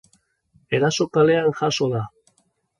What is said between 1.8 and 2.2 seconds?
da.